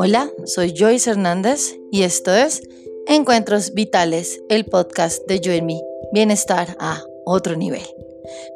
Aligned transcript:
Hola, 0.00 0.30
soy 0.44 0.74
Joyce 0.78 1.10
Hernández 1.10 1.74
y 1.90 2.04
esto 2.04 2.32
es 2.32 2.62
Encuentros 3.08 3.74
Vitales, 3.74 4.40
el 4.48 4.64
podcast 4.64 5.26
de 5.26 5.40
Yo 5.40 5.50
en 5.50 5.66
mí, 5.66 5.82
bienestar 6.12 6.76
a 6.78 7.02
otro 7.24 7.56
nivel. 7.56 7.82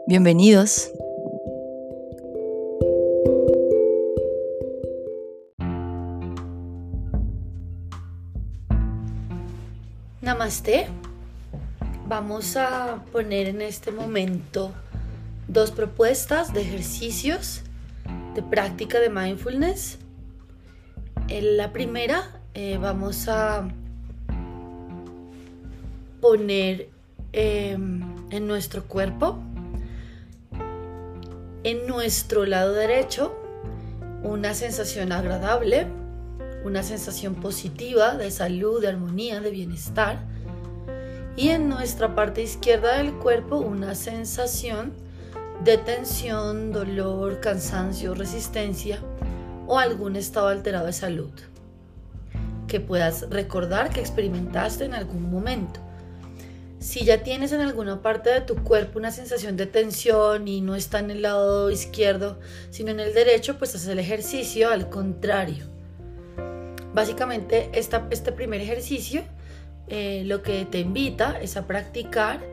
Bienvenidos. 0.06 0.92
Namaste. 10.20 10.86
Vamos 12.06 12.56
a 12.56 13.04
poner 13.10 13.48
en 13.48 13.62
este 13.62 13.90
momento 13.90 14.70
dos 15.48 15.72
propuestas 15.72 16.52
de 16.52 16.60
ejercicios 16.60 17.62
de 18.36 18.44
práctica 18.44 19.00
de 19.00 19.10
mindfulness. 19.10 19.98
En 21.32 21.56
la 21.56 21.72
primera 21.72 22.30
eh, 22.52 22.76
vamos 22.78 23.26
a 23.26 23.66
poner 26.20 26.90
em, 27.32 28.02
en 28.30 28.46
nuestro 28.46 28.84
cuerpo, 28.84 29.38
en 31.64 31.86
nuestro 31.86 32.44
lado 32.44 32.74
derecho, 32.74 33.34
una 34.22 34.52
sensación 34.52 35.10
agradable, 35.10 35.86
una 36.64 36.82
sensación 36.82 37.34
positiva 37.36 38.14
de 38.14 38.30
salud, 38.30 38.82
de 38.82 38.88
armonía, 38.88 39.40
de 39.40 39.52
bienestar. 39.52 40.18
Y 41.34 41.48
en 41.48 41.70
nuestra 41.70 42.14
parte 42.14 42.42
izquierda 42.42 42.98
del 42.98 43.14
cuerpo 43.14 43.56
una 43.56 43.94
sensación 43.94 44.92
de 45.64 45.78
tensión, 45.78 46.72
dolor, 46.72 47.40
cansancio, 47.40 48.12
resistencia 48.14 49.00
o 49.72 49.78
algún 49.78 50.16
estado 50.16 50.48
alterado 50.48 50.84
de 50.84 50.92
salud 50.92 51.30
que 52.68 52.78
puedas 52.78 53.30
recordar 53.30 53.88
que 53.88 54.00
experimentaste 54.00 54.84
en 54.84 54.92
algún 54.92 55.30
momento. 55.30 55.80
Si 56.78 57.06
ya 57.06 57.22
tienes 57.22 57.52
en 57.52 57.62
alguna 57.62 58.02
parte 58.02 58.28
de 58.28 58.42
tu 58.42 58.56
cuerpo 58.56 58.98
una 58.98 59.10
sensación 59.10 59.56
de 59.56 59.64
tensión 59.64 60.46
y 60.46 60.60
no 60.60 60.74
está 60.74 60.98
en 60.98 61.10
el 61.10 61.22
lado 61.22 61.70
izquierdo, 61.70 62.38
sino 62.68 62.90
en 62.90 63.00
el 63.00 63.14
derecho, 63.14 63.56
pues 63.56 63.74
haz 63.74 63.86
el 63.86 63.98
ejercicio 63.98 64.70
al 64.70 64.90
contrario. 64.90 65.64
Básicamente, 66.92 67.70
este 67.72 68.32
primer 68.32 68.60
ejercicio 68.60 69.22
eh, 69.88 70.22
lo 70.26 70.42
que 70.42 70.66
te 70.66 70.80
invita 70.80 71.40
es 71.40 71.56
a 71.56 71.66
practicar 71.66 72.44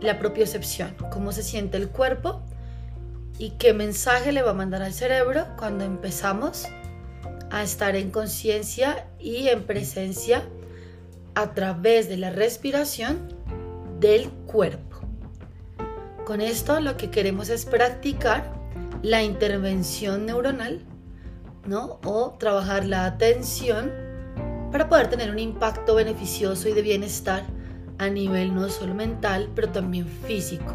la 0.00 0.18
propiocepción, 0.18 0.96
cómo 1.12 1.32
se 1.32 1.42
siente 1.42 1.76
el 1.76 1.90
cuerpo 1.90 2.40
y 3.38 3.50
qué 3.50 3.72
mensaje 3.72 4.32
le 4.32 4.42
va 4.42 4.52
a 4.52 4.54
mandar 4.54 4.82
al 4.82 4.92
cerebro 4.92 5.46
cuando 5.58 5.84
empezamos 5.84 6.66
a 7.50 7.62
estar 7.62 7.96
en 7.96 8.10
conciencia 8.10 9.06
y 9.18 9.48
en 9.48 9.64
presencia 9.64 10.42
a 11.34 11.52
través 11.52 12.08
de 12.08 12.16
la 12.16 12.30
respiración 12.30 13.28
del 14.00 14.30
cuerpo. 14.30 15.00
Con 16.24 16.40
esto 16.40 16.80
lo 16.80 16.96
que 16.96 17.10
queremos 17.10 17.50
es 17.50 17.66
practicar 17.66 18.52
la 19.02 19.22
intervención 19.22 20.26
neuronal, 20.26 20.80
¿no? 21.66 22.00
O 22.04 22.36
trabajar 22.38 22.84
la 22.84 23.04
atención 23.04 23.92
para 24.72 24.88
poder 24.88 25.08
tener 25.08 25.30
un 25.30 25.38
impacto 25.38 25.94
beneficioso 25.94 26.68
y 26.68 26.72
de 26.72 26.82
bienestar 26.82 27.44
a 27.98 28.08
nivel 28.08 28.54
no 28.54 28.68
solo 28.68 28.94
mental, 28.94 29.50
pero 29.54 29.68
también 29.68 30.06
físico. 30.06 30.74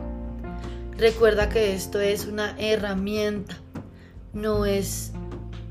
Recuerda 1.01 1.49
que 1.49 1.73
esto 1.73 1.99
es 1.99 2.27
una 2.27 2.55
herramienta, 2.59 3.57
no 4.33 4.67
es 4.67 5.13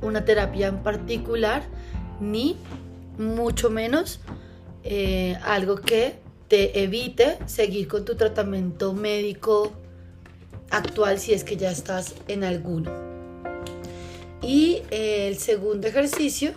una 0.02 0.24
terapia 0.24 0.66
en 0.66 0.82
particular, 0.82 1.62
ni 2.18 2.56
mucho 3.16 3.70
menos 3.70 4.18
eh, 4.82 5.38
algo 5.44 5.76
que 5.76 6.16
te 6.48 6.82
evite 6.82 7.38
seguir 7.46 7.86
con 7.86 8.04
tu 8.04 8.16
tratamiento 8.16 8.92
médico 8.92 9.70
actual 10.68 11.20
si 11.20 11.32
es 11.32 11.44
que 11.44 11.56
ya 11.56 11.70
estás 11.70 12.16
en 12.26 12.42
alguno. 12.42 12.90
Y 14.42 14.82
eh, 14.90 15.28
el 15.28 15.38
segundo 15.38 15.86
ejercicio 15.86 16.54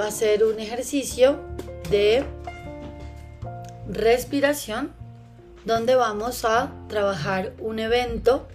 va 0.00 0.06
a 0.06 0.12
ser 0.12 0.44
un 0.44 0.58
ejercicio 0.60 1.40
de 1.90 2.24
respiración, 3.86 4.94
donde 5.68 5.96
vamos 5.96 6.46
a 6.46 6.72
trabajar 6.88 7.52
un 7.58 7.78
evento 7.78 8.48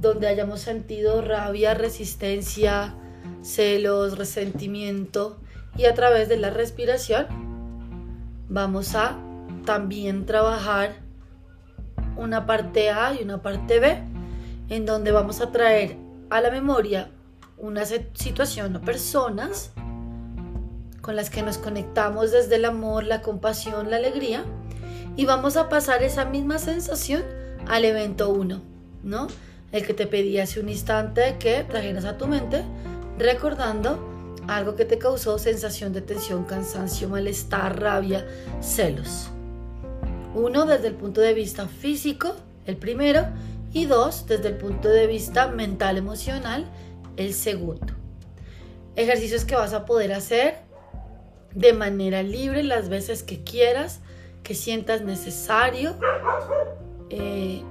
donde 0.00 0.26
hayamos 0.26 0.60
sentido 0.60 1.22
rabia, 1.22 1.74
resistencia, 1.74 2.96
celos, 3.40 4.18
resentimiento 4.18 5.38
y 5.76 5.84
a 5.84 5.94
través 5.94 6.28
de 6.28 6.38
la 6.38 6.50
respiración 6.50 7.28
vamos 8.48 8.96
a 8.96 9.16
también 9.64 10.26
trabajar 10.26 10.96
una 12.16 12.46
parte 12.46 12.90
A 12.90 13.14
y 13.14 13.22
una 13.22 13.40
parte 13.40 13.78
B 13.78 14.02
en 14.70 14.86
donde 14.86 15.12
vamos 15.12 15.40
a 15.40 15.52
traer 15.52 15.96
a 16.30 16.40
la 16.40 16.50
memoria 16.50 17.10
una 17.58 17.84
situación 17.86 18.74
o 18.74 18.80
personas 18.80 19.70
con 21.00 21.14
las 21.14 21.30
que 21.30 21.42
nos 21.42 21.58
conectamos 21.58 22.32
desde 22.32 22.56
el 22.56 22.64
amor, 22.64 23.04
la 23.04 23.22
compasión, 23.22 23.88
la 23.88 23.98
alegría 23.98 24.44
y 25.16 25.24
vamos 25.26 25.56
a 25.56 25.68
pasar 25.68 26.02
esa 26.02 26.24
misma 26.24 26.58
sensación 26.58 27.22
al 27.68 27.84
evento 27.84 28.30
1, 28.30 28.62
¿no? 29.02 29.26
El 29.72 29.86
que 29.86 29.94
te 29.94 30.06
pedí 30.06 30.38
hace 30.38 30.60
un 30.60 30.68
instante 30.68 31.36
que 31.38 31.64
trajeras 31.64 32.04
a 32.04 32.18
tu 32.18 32.26
mente 32.26 32.62
recordando 33.18 34.12
algo 34.48 34.76
que 34.76 34.84
te 34.84 34.98
causó 34.98 35.38
sensación 35.38 35.92
de 35.92 36.02
tensión, 36.02 36.44
cansancio, 36.44 37.08
malestar, 37.08 37.80
rabia, 37.80 38.26
celos. 38.60 39.30
Uno 40.34 40.66
desde 40.66 40.88
el 40.88 40.94
punto 40.94 41.20
de 41.20 41.34
vista 41.34 41.68
físico, 41.68 42.34
el 42.66 42.76
primero, 42.76 43.26
y 43.72 43.86
dos 43.86 44.26
desde 44.26 44.48
el 44.48 44.56
punto 44.56 44.88
de 44.88 45.06
vista 45.06 45.48
mental, 45.48 45.96
emocional, 45.96 46.66
el 47.16 47.34
segundo. 47.34 47.92
Ejercicios 48.96 49.44
que 49.44 49.56
vas 49.56 49.72
a 49.72 49.84
poder 49.84 50.12
hacer 50.12 50.58
de 51.54 51.72
manera 51.72 52.22
libre 52.22 52.62
las 52.62 52.88
veces 52.88 53.22
que 53.22 53.42
quieras, 53.42 54.00
que 54.44 54.54
sientas 54.54 55.00
necesario 55.00 55.96
eh, 57.10 57.62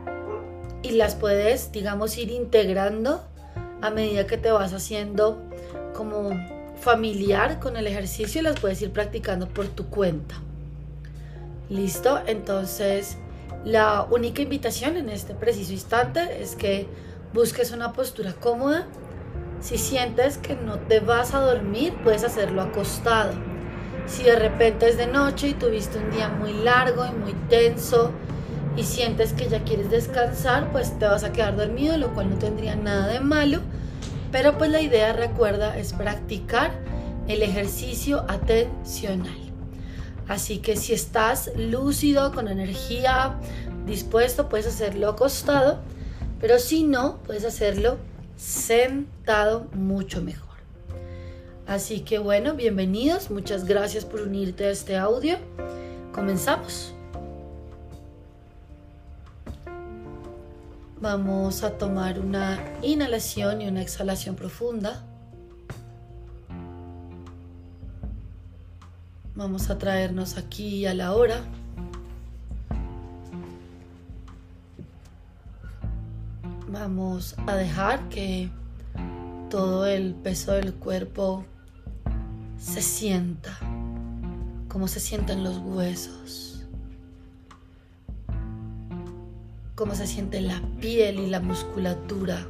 y 0.81 0.91
las 0.91 1.15
puedes, 1.15 1.71
digamos, 1.71 2.17
ir 2.17 2.31
integrando 2.31 3.23
a 3.81 3.91
medida 3.91 4.25
que 4.27 4.37
te 4.37 4.51
vas 4.51 4.73
haciendo 4.73 5.41
como 5.95 6.31
familiar 6.81 7.59
con 7.59 7.77
el 7.77 7.87
ejercicio 7.87 8.41
y 8.41 8.43
las 8.43 8.59
puedes 8.59 8.81
ir 8.81 8.91
practicando 8.91 9.47
por 9.47 9.67
tu 9.67 9.85
cuenta. 9.85 10.35
¿Listo? 11.69 12.19
Entonces, 12.25 13.17
la 13.63 14.05
única 14.09 14.41
invitación 14.41 14.97
en 14.97 15.09
este 15.09 15.35
preciso 15.35 15.71
instante 15.71 16.41
es 16.41 16.55
que 16.55 16.87
busques 17.33 17.71
una 17.71 17.93
postura 17.93 18.33
cómoda. 18.33 18.87
Si 19.61 19.77
sientes 19.77 20.39
que 20.39 20.55
no 20.55 20.79
te 20.79 20.99
vas 20.99 21.33
a 21.33 21.39
dormir, 21.39 21.93
puedes 22.03 22.23
hacerlo 22.23 22.63
acostado 22.63 23.52
si 24.07 24.23
de 24.23 24.35
repente 24.35 24.89
es 24.89 24.97
de 24.97 25.07
noche 25.07 25.49
y 25.49 25.53
tuviste 25.53 25.97
un 25.97 26.11
día 26.11 26.29
muy 26.29 26.53
largo 26.53 27.05
y 27.05 27.11
muy 27.11 27.33
tenso 27.49 28.11
y 28.75 28.83
sientes 28.83 29.33
que 29.33 29.47
ya 29.47 29.63
quieres 29.63 29.89
descansar, 29.89 30.71
pues 30.71 30.97
te 30.97 31.05
vas 31.05 31.23
a 31.23 31.31
quedar 31.31 31.55
dormido, 31.55 31.97
lo 31.97 32.13
cual 32.13 32.29
no 32.29 32.37
tendría 32.37 32.75
nada 32.75 33.07
de 33.07 33.19
malo. 33.19 33.59
Pero 34.31 34.57
pues 34.57 34.71
la 34.71 34.81
idea, 34.81 35.13
recuerda, 35.13 35.77
es 35.77 35.93
practicar 35.93 36.71
el 37.27 37.43
ejercicio 37.43 38.25
atencional. 38.27 39.37
Así 40.27 40.59
que 40.59 40.75
si 40.75 40.93
estás 40.93 41.51
lúcido, 41.55 42.31
con 42.33 42.47
energía, 42.47 43.39
dispuesto, 43.85 44.49
puedes 44.49 44.67
hacerlo 44.67 45.09
acostado, 45.09 45.79
pero 46.39 46.59
si 46.59 46.83
no, 46.83 47.17
puedes 47.25 47.45
hacerlo 47.45 47.97
sentado 48.37 49.67
mucho 49.73 50.21
mejor. 50.21 50.52
Así 51.65 52.01
que 52.01 52.19
bueno, 52.19 52.55
bienvenidos, 52.55 53.31
muchas 53.31 53.63
gracias 53.63 54.03
por 54.03 54.21
unirte 54.21 54.65
a 54.65 54.71
este 54.71 54.97
audio. 54.97 55.37
Comenzamos. 56.11 56.93
Vamos 60.99 61.63
a 61.63 61.77
tomar 61.77 62.19
una 62.19 62.59
inhalación 62.81 63.61
y 63.61 63.67
una 63.67 63.81
exhalación 63.81 64.35
profunda. 64.35 65.03
Vamos 69.35 69.69
a 69.69 69.77
traernos 69.77 70.37
aquí 70.37 70.85
a 70.85 70.93
la 70.93 71.13
hora. 71.13 71.41
Vamos 76.67 77.35
a 77.47 77.55
dejar 77.55 78.09
que 78.09 78.49
todo 79.49 79.85
el 79.85 80.13
peso 80.13 80.53
del 80.53 80.73
cuerpo 80.73 81.45
se 82.63 82.81
sienta, 82.81 83.57
como 84.69 84.87
se 84.87 84.99
sienten 85.01 85.43
los 85.43 85.57
huesos, 85.57 86.65
cómo 89.75 89.93
se 89.95 90.07
siente 90.07 90.39
la 90.39 90.61
piel 90.79 91.19
y 91.19 91.27
la 91.27 91.41
musculatura. 91.41 92.47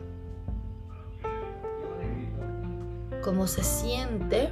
cómo 3.23 3.47
se 3.47 3.63
siente 3.63 4.51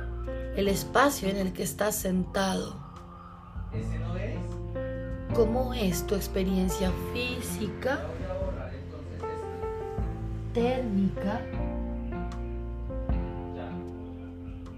el 0.55 0.69
espacio 0.69 1.27
en 1.27 1.35
el 1.35 1.51
que 1.51 1.63
estás 1.63 1.93
sentado. 1.93 2.79
¿Cómo 5.35 5.73
es 5.73 6.07
tu 6.07 6.15
experiencia 6.15 6.89
física, 7.13 7.99
térmica 10.53 11.41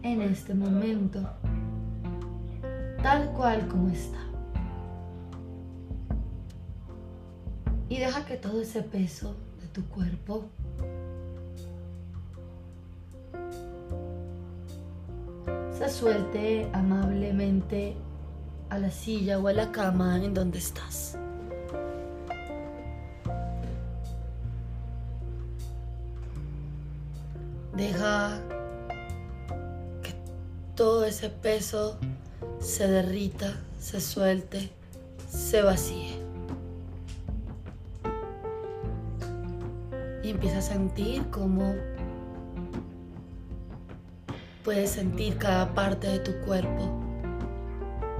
en 0.04 0.22
este 0.22 0.54
momento, 0.54 1.22
tal 3.02 3.32
cual 3.32 3.68
como 3.68 3.90
está? 3.90 4.20
Y 7.90 7.98
deja 7.98 8.26
que 8.26 8.36
todo 8.36 8.62
ese 8.62 8.82
peso 8.82 9.36
de 9.62 9.68
tu 9.68 9.86
cuerpo 9.86 10.46
se 15.78 15.90
suelte 15.90 16.70
amablemente 16.74 17.96
a 18.70 18.80
la 18.80 18.92
silla 18.92 19.40
o 19.40 19.48
a 19.48 19.54
la 19.54 19.72
cama 19.72 20.24
en 20.24 20.34
donde 20.34 20.58
estás. 20.58 21.18
Deja 27.76 28.40
todo 30.84 31.06
ese 31.06 31.30
peso 31.30 31.98
se 32.60 32.86
derrita, 32.90 33.58
se 33.80 34.02
suelte, 34.02 34.70
se 35.30 35.62
vacíe. 35.62 36.20
Y 40.24 40.32
empieza 40.32 40.58
a 40.58 40.62
sentir 40.62 41.26
como 41.30 41.74
puedes 44.66 44.90
sentir 44.90 45.38
cada 45.38 45.74
parte 45.74 46.08
de 46.08 46.20
tu 46.20 46.34
cuerpo. 46.46 46.92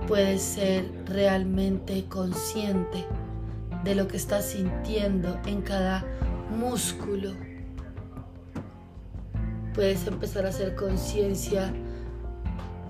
Puedes 0.08 0.42
ser 0.42 0.90
realmente 1.06 2.06
consciente 2.06 3.06
de 3.84 3.94
lo 3.94 4.08
que 4.08 4.16
estás 4.16 4.46
sintiendo 4.46 5.38
en 5.46 5.64
cada 5.64 6.06
músculo. 6.58 7.34
Puedes 9.74 10.08
empezar 10.08 10.46
a 10.46 10.50
hacer 10.50 10.76
conciencia 10.76 11.74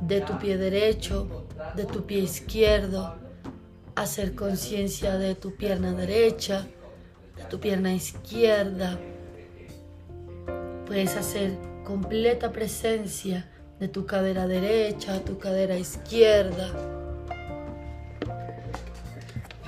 de 0.08 0.22
tu 0.22 0.38
pie 0.38 0.58
derecho, 0.58 1.46
de 1.76 1.86
tu 1.86 2.06
pie 2.06 2.20
izquierdo, 2.20 3.16
hacer 3.96 4.36
conciencia 4.36 5.18
de 5.18 5.36
tu 5.36 5.56
pierna 5.56 5.94
derecha, 5.94 6.68
de 7.38 7.44
tu 7.50 7.60
pierna 7.60 7.94
izquierda. 7.94 9.00
Puedes 10.86 11.16
hacer 11.16 11.58
completa 11.86 12.52
presencia 12.52 13.50
de 13.80 13.88
tu 13.88 14.06
cadera 14.06 14.48
derecha, 14.48 15.24
tu 15.24 15.38
cadera 15.38 15.78
izquierda. 15.78 16.72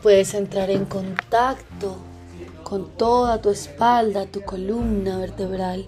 Puedes 0.01 0.33
entrar 0.33 0.69
en 0.69 0.85
contacto 0.85 1.97
con 2.63 2.89
toda 2.97 3.41
tu 3.41 3.49
espalda, 3.49 4.25
tu 4.25 4.41
columna 4.41 5.17
vertebral. 5.17 5.85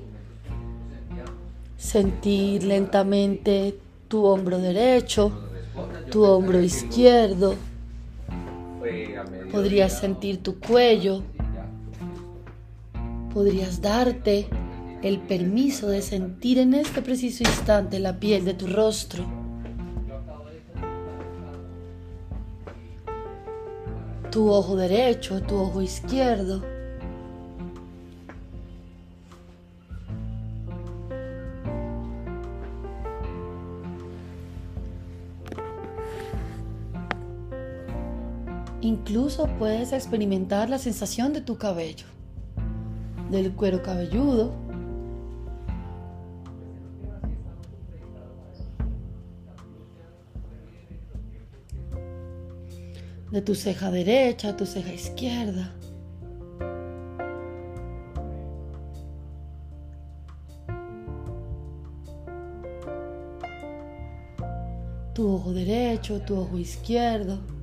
Sentir 1.78 2.64
lentamente 2.64 3.80
tu 4.08 4.26
hombro 4.26 4.58
derecho, 4.60 5.32
tu 6.12 6.24
hombro 6.24 6.62
izquierdo. 6.62 7.56
Podrías 9.52 10.00
sentir 10.00 10.42
tu 10.42 10.60
cuello. 10.60 11.24
Podrías 13.34 13.82
darte 13.82 14.48
el 15.04 15.20
permiso 15.20 15.88
de 15.88 16.02
sentir 16.02 16.58
en 16.58 16.74
este 16.74 17.02
preciso 17.02 17.44
instante 17.44 18.00
la 18.00 18.20
piel 18.20 18.46
de 18.46 18.54
tu 18.54 18.68
rostro. 18.68 19.26
Tu 24.32 24.50
ojo 24.50 24.76
derecho, 24.76 25.42
tu 25.42 25.56
ojo 25.56 25.82
izquierdo. 25.82 26.77
Incluso 39.08 39.48
puedes 39.58 39.94
experimentar 39.94 40.70
la 40.70 40.78
sensación 40.78 41.32
de 41.32 41.40
tu 41.40 41.58
cabello, 41.58 42.06
del 43.32 43.54
cuero 43.54 43.82
cabelludo, 43.82 44.52
de 53.32 53.42
tu 53.42 53.56
ceja 53.56 53.92
derecha 53.92 54.58
tu 54.58 54.66
ceja 54.66 54.92
izquierda. 54.92 55.72
Tu 65.14 65.34
ojo 65.34 65.54
derecho, 65.54 66.20
tu 66.24 66.42
ojo 66.42 66.58
izquierdo. 66.58 67.57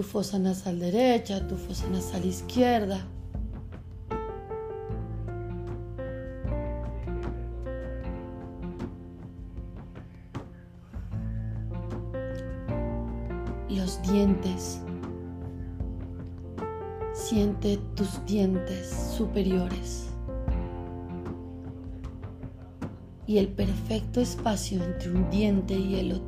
Tu 0.00 0.04
fosa 0.06 0.38
nasal 0.38 0.78
derecha, 0.78 1.46
tu 1.46 1.56
fosa 1.56 1.86
nasal 1.90 2.24
izquierda. 2.24 3.06
los 13.68 14.00
dientes. 14.00 14.80
Siente 17.12 17.78
tus 17.94 18.24
dientes 18.24 18.88
superiores 19.18 20.08
y 23.26 23.36
el 23.36 23.48
perfecto 23.48 24.22
espacio 24.22 24.82
entre 24.82 25.10
un 25.12 25.28
diente 25.28 25.74
y 25.74 25.96
el 25.96 26.12
otro. 26.12 26.19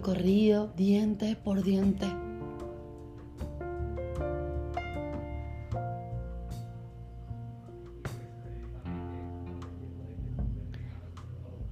Recorrido 0.00 0.72
diente 0.78 1.36
por 1.36 1.62
diente. 1.62 2.06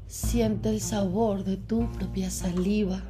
Siente 0.06 0.68
el 0.68 0.82
sabor 0.82 1.42
de 1.42 1.56
tu 1.56 1.90
propia 1.92 2.28
saliva. 2.28 3.02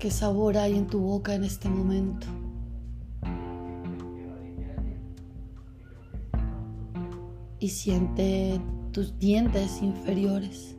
¿Qué 0.00 0.10
sabor 0.10 0.56
hay 0.56 0.78
en 0.78 0.86
tu 0.86 0.98
boca 0.98 1.34
en 1.34 1.44
este 1.44 1.68
momento? 1.68 2.26
Y 7.60 7.68
siente 7.68 8.58
tus 8.92 9.18
dientes 9.18 9.82
inferiores. 9.82 10.76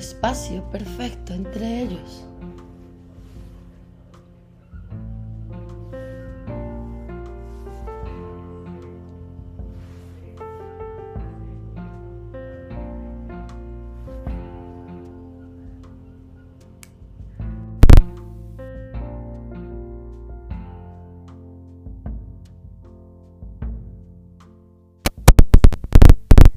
Espacio 0.00 0.62
perfecto 0.70 1.34
entre 1.34 1.82
ellos. 1.82 2.24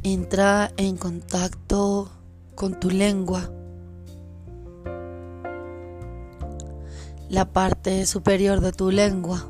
Entra 0.05 0.71
en 0.77 0.97
contacto 0.97 1.62
con 2.63 2.79
tu 2.79 2.89
lengua. 2.89 3.41
La 7.27 7.43
parte 7.51 8.05
superior 8.05 8.61
de 8.61 8.71
tu 8.71 8.89
lengua 8.89 9.45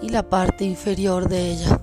y 0.00 0.08
la 0.08 0.30
parte 0.30 0.64
inferior 0.64 1.28
de 1.28 1.52
ella. 1.52 1.75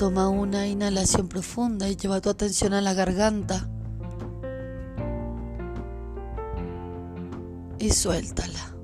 Toma 0.00 0.30
una 0.30 0.66
inhalación 0.66 1.28
profunda 1.28 1.86
y 1.86 1.94
lleva 1.94 2.22
tu 2.22 2.30
atención 2.30 2.72
a 2.72 2.80
la 2.80 2.94
garganta. 2.94 3.68
Y 7.78 7.90
suéltala. 7.90 8.74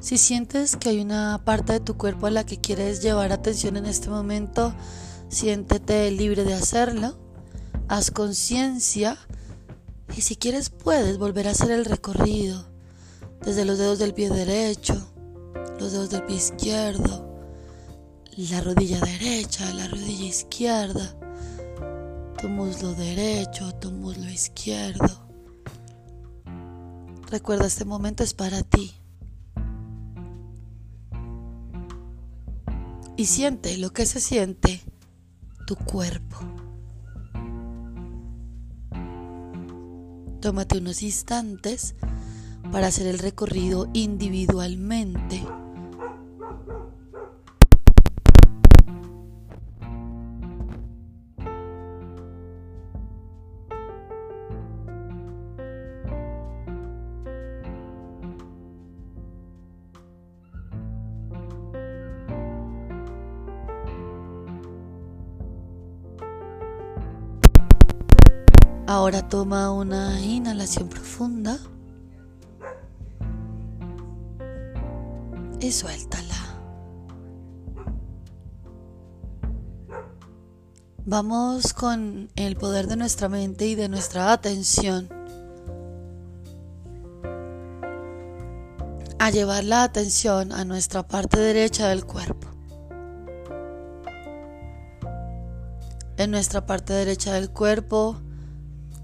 Si 0.00 0.18
sientes 0.18 0.74
que 0.74 0.88
hay 0.88 1.00
una 1.00 1.40
parte 1.44 1.74
de 1.74 1.78
tu 1.80 1.96
cuerpo 1.96 2.26
a 2.26 2.32
la 2.32 2.44
que 2.44 2.60
quieres 2.60 3.00
llevar 3.00 3.30
atención 3.30 3.76
en 3.76 3.86
este 3.86 4.10
momento, 4.10 4.74
siéntete 5.28 6.10
libre 6.10 6.42
de 6.42 6.54
hacerlo. 6.54 7.16
Haz 7.86 8.10
conciencia 8.10 9.16
y 10.16 10.22
si 10.22 10.34
quieres 10.34 10.70
puedes 10.70 11.18
volver 11.18 11.46
a 11.46 11.52
hacer 11.52 11.70
el 11.70 11.84
recorrido 11.84 12.66
desde 13.44 13.64
los 13.64 13.78
dedos 13.78 14.00
del 14.00 14.12
pie 14.12 14.28
derecho, 14.28 15.11
los 15.82 15.90
dedos 15.90 16.10
del 16.10 16.22
pie 16.22 16.36
izquierdo, 16.36 17.28
la 18.36 18.60
rodilla 18.60 19.00
derecha, 19.00 19.68
la 19.74 19.88
rodilla 19.88 20.26
izquierda, 20.26 21.16
tu 22.40 22.48
muslo 22.48 22.94
derecho, 22.94 23.74
tu 23.80 23.90
muslo 23.90 24.30
izquierdo. 24.30 25.26
Recuerda, 27.28 27.66
este 27.66 27.84
momento 27.84 28.22
es 28.22 28.32
para 28.32 28.62
ti. 28.62 28.92
Y 33.16 33.26
siente 33.26 33.76
lo 33.76 33.92
que 33.92 34.06
se 34.06 34.20
siente 34.20 34.80
tu 35.66 35.74
cuerpo. 35.74 36.38
Tómate 40.40 40.78
unos 40.78 41.02
instantes 41.02 41.96
para 42.70 42.86
hacer 42.86 43.08
el 43.08 43.18
recorrido 43.18 43.88
individualmente. 43.92 45.42
Ahora 69.02 69.28
toma 69.28 69.72
una 69.72 70.20
inhalación 70.20 70.88
profunda 70.88 71.58
y 75.58 75.72
suéltala. 75.72 76.36
Vamos 81.04 81.72
con 81.72 82.30
el 82.36 82.54
poder 82.54 82.86
de 82.86 82.94
nuestra 82.94 83.28
mente 83.28 83.66
y 83.66 83.74
de 83.74 83.88
nuestra 83.88 84.32
atención 84.32 85.08
a 89.18 89.30
llevar 89.30 89.64
la 89.64 89.82
atención 89.82 90.52
a 90.52 90.64
nuestra 90.64 91.08
parte 91.08 91.40
derecha 91.40 91.88
del 91.88 92.06
cuerpo. 92.06 92.46
En 96.16 96.30
nuestra 96.30 96.66
parte 96.66 96.92
derecha 96.92 97.32
del 97.32 97.50
cuerpo 97.50 98.22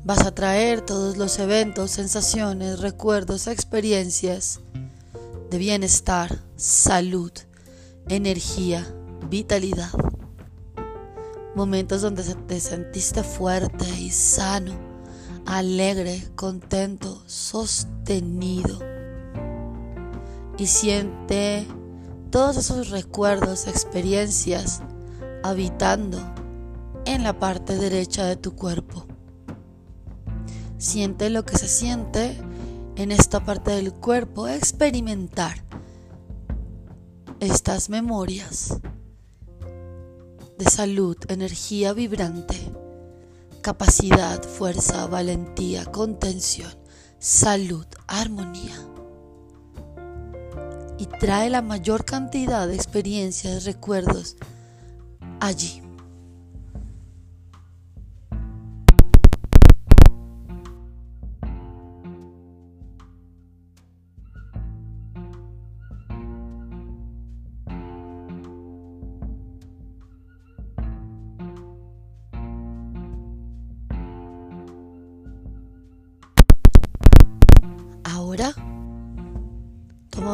Vas 0.04 0.24
a 0.24 0.34
traer 0.34 0.80
todos 0.80 1.16
los 1.16 1.38
eventos, 1.38 1.90
sensaciones, 1.90 2.80
recuerdos, 2.80 3.46
experiencias 3.46 4.60
de 5.50 5.58
bienestar, 5.58 6.38
salud, 6.56 7.32
energía, 8.08 8.86
vitalidad. 9.28 9.90
Momentos 11.54 12.02
donde 12.02 12.22
te 12.22 12.60
sentiste 12.60 13.22
fuerte 13.22 13.84
y 13.98 14.10
sano, 14.10 14.78
alegre, 15.46 16.22
contento, 16.36 17.22
sostenido. 17.26 18.78
Y 20.58 20.66
siente 20.66 21.66
todos 22.30 22.56
esos 22.56 22.90
recuerdos, 22.90 23.66
experiencias 23.66 24.80
habitando 25.42 26.18
en 27.04 27.24
la 27.24 27.38
parte 27.38 27.76
derecha 27.76 28.26
de 28.26 28.36
tu 28.36 28.54
cuerpo. 28.54 29.07
Siente 30.78 31.28
lo 31.28 31.44
que 31.44 31.58
se 31.58 31.66
siente 31.66 32.36
en 32.94 33.10
esta 33.10 33.44
parte 33.44 33.72
del 33.72 33.92
cuerpo, 33.92 34.46
experimentar 34.46 35.64
estas 37.40 37.90
memorias 37.90 38.78
de 40.56 40.64
salud, 40.70 41.16
energía 41.28 41.92
vibrante, 41.92 42.56
capacidad, 43.60 44.42
fuerza, 44.42 45.06
valentía, 45.06 45.84
contención, 45.84 46.72
salud, 47.18 47.86
armonía. 48.06 48.76
Y 50.98 51.06
trae 51.06 51.50
la 51.50 51.62
mayor 51.62 52.04
cantidad 52.04 52.68
de 52.68 52.74
experiencias, 52.74 53.64
recuerdos 53.64 54.36
allí. 55.40 55.87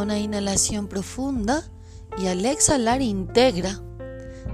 Una 0.05 0.19
inhalación 0.19 0.87
profunda 0.87 1.65
y 2.19 2.27
al 2.27 2.45
exhalar 2.45 3.01
integra 3.01 3.81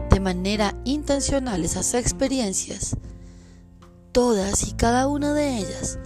de 0.09 0.21
manera 0.21 0.81
intencional 0.85 1.65
esas 1.65 1.95
experiencias, 1.95 2.97
todas 4.13 4.69
y 4.69 4.75
cada 4.75 5.09
una 5.09 5.35
de 5.35 5.59
ellas, 5.59 5.99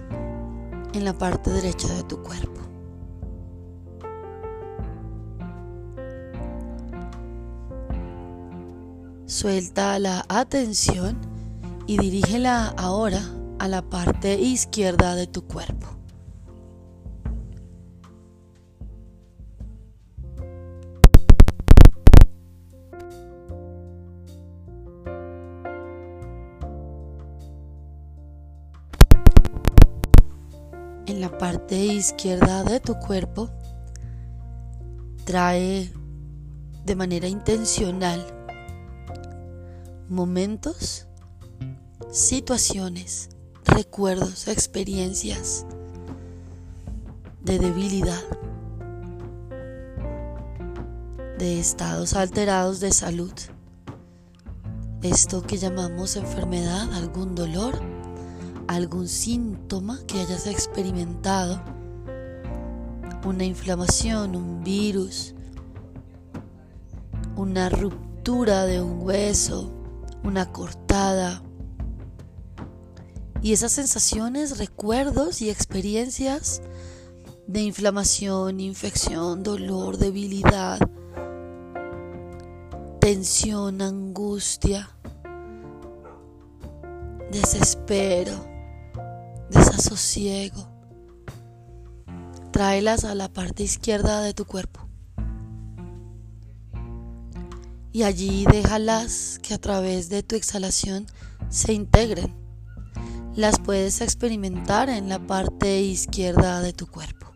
en 0.93 1.05
la 1.05 1.15
parte 1.15 1.51
derecha 1.51 1.87
de 1.93 2.03
tu 2.03 2.23
cuerpo. 2.23 2.61
Suelta 9.27 9.99
la 9.99 10.25
atención 10.27 11.19
y 11.85 11.99
dirígela 11.99 12.73
ahora 12.77 13.21
a 13.59 13.67
la 13.67 13.83
parte 13.83 14.39
izquierda 14.39 15.13
de 15.13 15.27
tu 15.27 15.43
cuerpo. 15.45 15.94
En 31.15 31.21
la 31.21 31.37
parte 31.37 31.77
izquierda 31.77 32.65
de 32.65 32.81
tu 32.81 32.95
cuerpo, 32.99 33.49
trae 35.23 35.89
de 36.83 36.95
manera 36.97 37.29
intencional 37.29 38.21
momentos, 40.09 41.07
situaciones, 42.11 43.29
recuerdos, 43.63 44.49
experiencias 44.49 45.65
de 47.43 47.59
debilidad, 47.59 48.23
de 51.39 51.61
estados 51.61 52.13
alterados 52.13 52.81
de 52.81 52.91
salud. 52.91 53.33
Esto 55.01 55.43
que 55.43 55.57
llamamos 55.57 56.17
enfermedad, 56.17 56.91
algún 56.93 57.35
dolor, 57.35 57.94
algún 58.67 59.07
síntoma 59.07 59.99
que 60.07 60.19
hayas 60.19 60.47
experimentado, 60.47 61.61
una 63.25 63.43
inflamación, 63.43 64.35
un 64.35 64.63
virus, 64.63 65.33
una 67.35 67.69
ruptura 67.69 68.65
de 68.65 68.81
un 68.81 69.01
hueso, 69.01 69.71
una 70.23 70.51
cortada. 70.51 71.41
Y 73.41 73.53
esas 73.53 73.73
sensaciones, 73.73 74.57
recuerdos 74.57 75.41
y 75.41 75.49
experiencias 75.49 76.61
de 77.47 77.61
inflamación, 77.61 78.59
infección, 78.59 79.43
dolor, 79.43 79.97
debilidad, 79.97 80.79
tensión, 82.99 83.81
angustia, 83.81 84.89
desespero 87.31 88.54
desasosiego. 89.75 90.69
Tráelas 92.51 93.03
a 93.03 93.15
la 93.15 93.29
parte 93.29 93.63
izquierda 93.63 94.21
de 94.21 94.33
tu 94.33 94.45
cuerpo. 94.45 94.85
y 97.95 98.03
allí 98.03 98.45
déjalas 98.51 99.39
que 99.41 99.53
a 99.53 99.57
través 99.57 100.09
de 100.09 100.21
tu 100.21 100.35
exhalación 100.35 101.05
se 101.47 101.71
integren. 101.71 102.35
Las 103.37 103.57
puedes 103.57 104.01
experimentar 104.01 104.89
en 104.89 105.07
la 105.07 105.25
parte 105.25 105.79
izquierda 105.79 106.59
de 106.59 106.73
tu 106.73 106.87
cuerpo. 106.87 107.31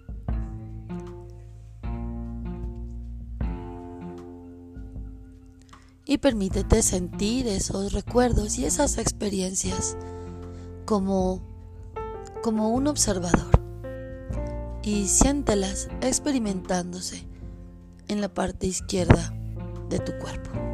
Y 6.04 6.18
permítete 6.18 6.82
sentir 6.82 7.48
esos 7.48 7.94
recuerdos 7.94 8.60
y 8.60 8.66
esas 8.66 8.98
experiencias 8.98 9.96
como, 10.84 11.42
como 12.42 12.70
un 12.70 12.88
observador. 12.88 13.60
Y 14.84 15.08
siéntelas 15.08 15.90
experimentándose 16.02 17.28
en 18.08 18.22
la 18.22 18.30
parte 18.30 18.68
izquierda 18.68 19.34
de 19.90 20.00
tu 20.00 20.18
cuerpo. 20.18 20.69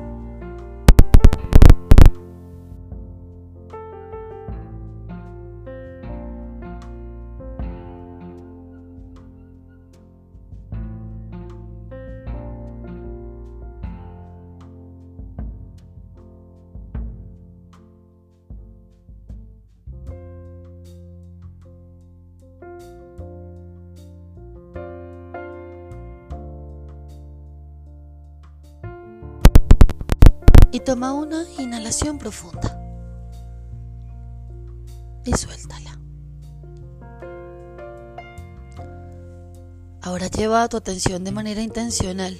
Y 30.75 30.81
toma 30.81 31.13
una 31.13 31.45
inhalación 31.57 32.17
profunda 32.17 32.77
y 35.23 35.31
suéltala. 35.31 35.97
Ahora 40.01 40.27
lleva 40.27 40.67
tu 40.67 40.75
atención 40.75 41.23
de 41.23 41.31
manera 41.31 41.61
intencional 41.61 42.37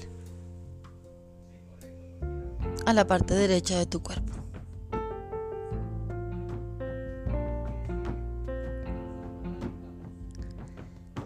a 2.85 2.91
la 2.91 3.07
parte 3.07 3.33
derecha 3.35 3.77
de 3.79 3.85
tu 3.85 4.03
cuerpo. 4.03 4.33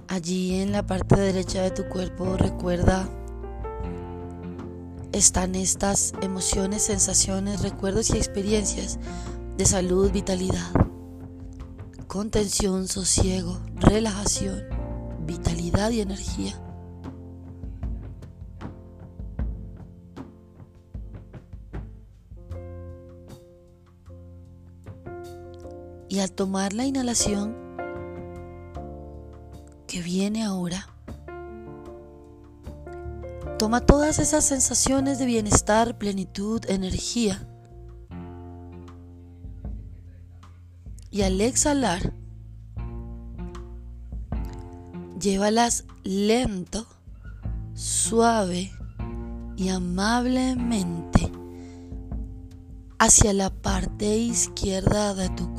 Allí 0.07 0.61
en 0.61 0.71
la 0.71 0.85
parte 0.85 1.19
derecha 1.19 1.63
de 1.63 1.71
tu 1.71 1.89
cuerpo 1.89 2.37
recuerda 2.37 3.09
están 5.19 5.53
estas 5.53 6.13
emociones, 6.21 6.83
sensaciones, 6.83 7.61
recuerdos 7.61 8.09
y 8.09 8.17
experiencias 8.17 8.99
de 9.57 9.65
salud, 9.65 10.11
vitalidad, 10.11 10.71
contención, 12.07 12.87
sosiego, 12.87 13.59
relajación, 13.75 14.63
vitalidad 15.27 15.91
y 15.91 15.99
energía. 15.99 16.57
Y 26.07 26.19
al 26.21 26.31
tomar 26.31 26.71
la 26.71 26.85
inhalación 26.85 27.55
que 29.85 30.01
viene 30.01 30.45
ahora, 30.45 30.87
Toma 33.59 33.81
todas 33.81 34.19
esas 34.19 34.45
sensaciones 34.45 35.19
de 35.19 35.25
bienestar, 35.25 35.97
plenitud, 35.97 36.61
energía. 36.69 37.45
Y 41.11 41.23
al 41.23 41.41
exhalar, 41.41 42.13
llévalas 45.19 45.83
lento, 46.05 46.87
suave 47.73 48.71
y 49.57 49.67
amablemente 49.67 51.29
hacia 52.97 53.33
la 53.33 53.49
parte 53.49 54.15
izquierda 54.15 55.13
de 55.15 55.27
tu 55.31 55.53
cuerpo. 55.53 55.58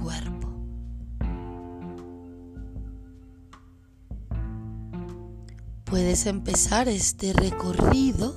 Puedes 5.90 6.26
empezar 6.26 6.88
este 6.88 7.32
recorrido 7.32 8.36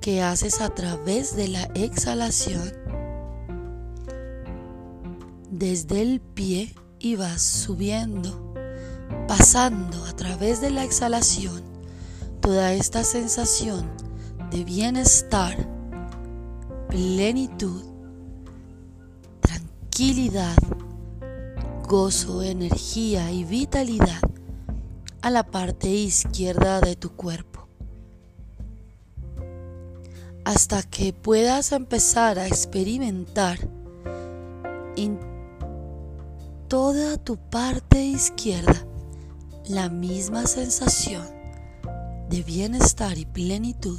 que 0.00 0.20
haces 0.20 0.60
a 0.60 0.68
través 0.70 1.36
de 1.36 1.46
la 1.46 1.62
exhalación. 1.74 2.72
Desde 5.48 6.02
el 6.02 6.20
pie 6.20 6.74
y 6.98 7.14
vas 7.14 7.40
subiendo, 7.40 8.52
pasando 9.28 10.04
a 10.06 10.12
través 10.16 10.60
de 10.60 10.70
la 10.70 10.82
exhalación 10.82 11.62
toda 12.40 12.72
esta 12.72 13.04
sensación 13.04 13.88
de 14.50 14.64
bienestar, 14.64 15.56
plenitud, 16.88 17.84
tranquilidad, 19.40 20.56
gozo, 21.86 22.42
energía 22.42 23.30
y 23.30 23.44
vitalidad 23.44 24.20
a 25.26 25.30
la 25.30 25.42
parte 25.42 25.88
izquierda 25.88 26.80
de 26.80 26.94
tu 26.94 27.16
cuerpo. 27.16 27.66
Hasta 30.44 30.84
que 30.84 31.12
puedas 31.12 31.72
empezar 31.72 32.38
a 32.38 32.46
experimentar 32.46 33.58
en 34.94 35.18
toda 36.68 37.16
tu 37.16 37.38
parte 37.38 38.04
izquierda 38.04 38.86
la 39.68 39.88
misma 39.88 40.46
sensación 40.46 41.26
de 42.30 42.44
bienestar 42.44 43.18
y 43.18 43.26
plenitud 43.26 43.98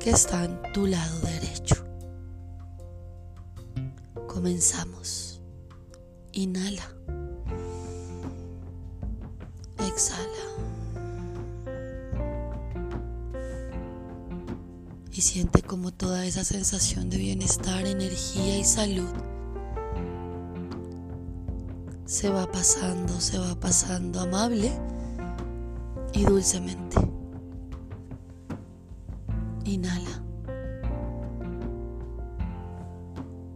que 0.00 0.10
está 0.10 0.46
en 0.46 0.60
tu 0.72 0.88
lado 0.88 1.20
derecho. 1.20 1.76
Comenzamos. 4.26 5.40
Inhala. 6.32 6.92
Exhala. 9.92 10.44
Y 15.12 15.20
siente 15.20 15.62
como 15.62 15.92
toda 15.92 16.24
esa 16.26 16.44
sensación 16.44 17.10
de 17.10 17.18
bienestar, 17.18 17.86
energía 17.86 18.58
y 18.58 18.64
salud 18.64 19.08
se 22.12 22.28
va 22.28 22.46
pasando, 22.46 23.18
se 23.22 23.38
va 23.38 23.58
pasando 23.58 24.20
amable 24.20 24.70
y 26.12 26.24
dulcemente. 26.24 26.98
Inhala. 29.64 30.22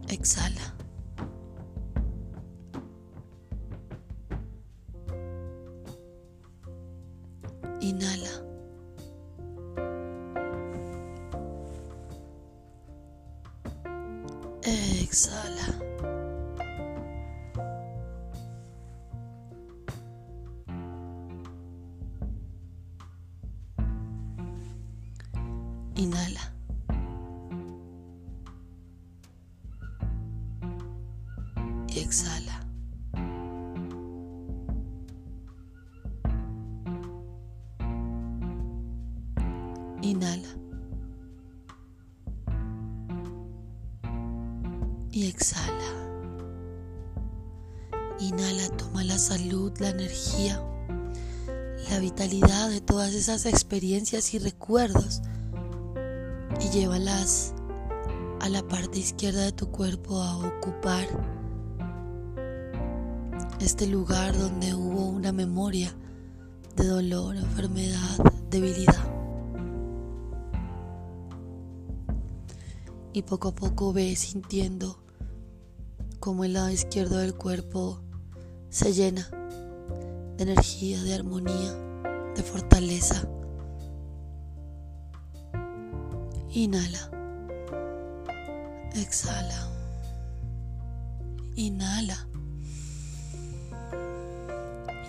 Exhala. 0.07 0.76
Exhala. 15.17 15.46
Salud, 49.27 49.73
la 49.79 49.89
energía, 49.89 50.63
la 51.89 51.99
vitalidad 51.99 52.69
de 52.69 52.79
todas 52.79 53.13
esas 53.13 53.45
experiencias 53.45 54.33
y 54.33 54.39
recuerdos 54.39 55.21
y 56.61 56.69
llévalas 56.69 57.53
a 58.39 58.47
la 58.47 58.65
parte 58.65 58.99
izquierda 58.99 59.41
de 59.41 59.51
tu 59.51 59.69
cuerpo 59.69 60.21
a 60.21 60.37
ocupar 60.37 61.05
este 63.59 63.87
lugar 63.87 64.37
donde 64.37 64.73
hubo 64.73 65.07
una 65.07 65.33
memoria 65.33 65.93
de 66.77 66.87
dolor, 66.87 67.35
enfermedad, 67.35 68.17
debilidad. 68.49 69.13
y 73.11 73.23
poco 73.23 73.47
a 73.47 73.55
poco 73.55 73.93
ve 73.93 74.15
sintiendo 74.15 74.99
como 76.19 76.45
el 76.45 76.53
lado 76.53 76.69
izquierdo 76.69 77.17
del 77.17 77.33
cuerpo 77.33 77.99
se 78.77 78.93
llena 78.93 79.27
de 80.37 80.43
energía, 80.43 81.01
de 81.01 81.15
armonía, 81.15 81.73
de 82.35 82.43
fortaleza. 82.43 83.27
Inhala. 86.51 87.09
Exhala. 88.93 89.67
Inhala. 91.55 92.27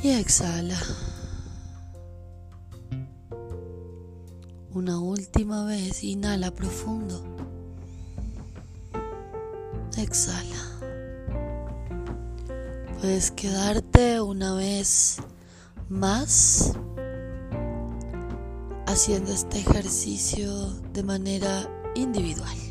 Y 0.03 0.13
exhala. 0.13 0.79
Una 4.73 4.99
última 4.99 5.67
vez, 5.67 6.03
inhala 6.05 6.53
profundo. 6.53 7.23
Exhala. 9.99 10.68
Puedes 13.01 13.31
quedarte 13.31 14.21
una 14.21 14.55
vez 14.55 15.19
más 15.89 16.73
haciendo 18.87 19.31
este 19.33 19.61
ejercicio 19.61 20.73
de 20.93 21.05
manera 21.05 21.71
individual. 21.95 22.68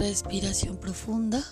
Respiración 0.00 0.78
profunda 0.78 1.44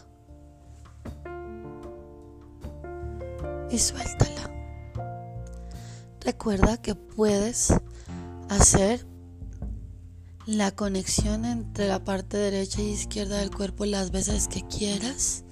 y 3.70 3.78
suéltala. 3.78 4.50
Recuerda 6.22 6.78
que 6.78 6.94
puedes 6.94 7.74
hacer 8.48 9.06
la 10.46 10.70
conexión 10.70 11.44
entre 11.44 11.88
la 11.88 12.04
parte 12.04 12.38
derecha 12.38 12.80
y 12.80 12.88
izquierda 12.88 13.36
del 13.36 13.54
cuerpo 13.54 13.84
las 13.84 14.10
veces 14.12 14.48
que 14.48 14.66
quieras, 14.66 15.44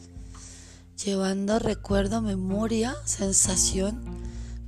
llevando 1.04 1.58
recuerdo, 1.58 2.22
memoria, 2.22 2.96
sensación 3.04 4.02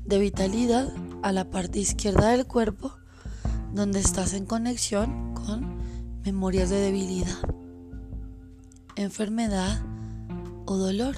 de 0.05 0.19
vitalidad 0.19 0.93
a 1.23 1.33
la 1.33 1.49
parte 1.49 1.79
izquierda 1.79 2.29
del 2.29 2.47
cuerpo, 2.47 2.93
donde 3.73 4.01
estás 4.01 4.35
en 4.35 4.45
conexión 4.45 5.33
con 5.35 5.79
memorias 6.25 6.69
de 6.69 6.77
debilidad, 6.77 7.39
enfermedad 9.03 9.81
o 10.67 10.77
dolor. 10.77 11.17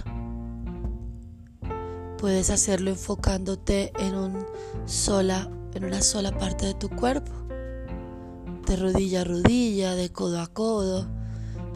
Puedes 2.19 2.51
hacerlo 2.51 2.91
enfocándote 2.91 3.93
en, 3.99 4.15
un 4.15 4.47
sola, 4.85 5.51
en 5.75 5.85
una 5.85 6.03
sola 6.03 6.37
parte 6.37 6.67
de 6.67 6.75
tu 6.75 6.91
cuerpo, 6.91 7.33
de 8.67 8.77
rodilla 8.77 9.23
a 9.23 9.25
rodilla, 9.25 9.95
de 9.95 10.13
codo 10.13 10.41
a 10.41 10.47
codo, 10.49 11.09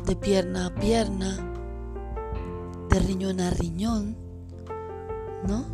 de 0.07 0.17
pierna 0.17 0.67
a 0.67 0.75
pierna, 0.75 1.39
de 2.91 2.99
riñón 2.99 3.41
a 3.41 3.51
riñón, 3.51 4.17
¿no? 5.49 5.65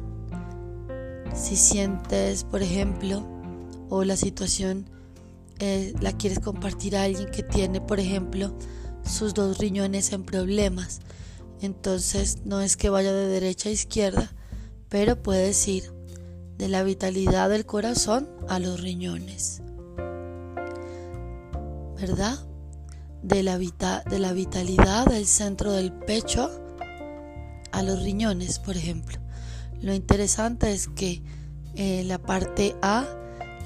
Si 1.34 1.56
sientes, 1.56 2.44
por 2.44 2.62
ejemplo, 2.62 3.24
o 3.88 4.04
la 4.04 4.16
situación 4.16 4.88
eh, 5.58 5.92
la 6.00 6.12
quieres 6.12 6.38
compartir 6.38 6.96
a 6.96 7.02
alguien 7.02 7.30
que 7.30 7.42
tiene, 7.42 7.80
por 7.80 7.98
ejemplo, 7.98 8.54
sus 9.04 9.34
dos 9.34 9.58
riñones 9.58 10.12
en 10.12 10.24
problemas. 10.24 11.00
Entonces 11.60 12.38
no 12.44 12.60
es 12.60 12.76
que 12.76 12.90
vaya 12.90 13.12
de 13.12 13.26
derecha 13.26 13.68
a 13.68 13.72
izquierda, 13.72 14.32
pero 14.88 15.22
puedes 15.22 15.66
ir 15.68 15.92
de 16.56 16.68
la 16.68 16.82
vitalidad 16.82 17.48
del 17.48 17.66
corazón 17.66 18.28
a 18.48 18.58
los 18.58 18.80
riñones. 18.80 19.62
¿Verdad? 21.98 22.38
De 23.22 23.42
la, 23.42 23.58
de 23.58 24.18
la 24.18 24.32
vitalidad 24.32 25.06
del 25.06 25.26
centro 25.26 25.72
del 25.72 25.92
pecho 25.92 26.50
a 27.72 27.82
los 27.82 28.02
riñones, 28.02 28.58
por 28.58 28.76
ejemplo. 28.76 29.18
Lo 29.80 29.94
interesante 29.94 30.72
es 30.72 30.88
que 30.88 31.22
eh, 31.74 32.04
la 32.04 32.18
parte 32.18 32.74
A 32.82 33.06